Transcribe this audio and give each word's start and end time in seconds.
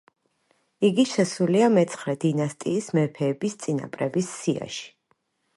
იგი 0.87 1.05
შესულია 1.11 1.67
მეცხრე 1.75 2.15
დინასტიის 2.25 2.91
მეფეების 3.01 3.57
წინაპრების 3.67 4.33
სიაში. 4.43 4.93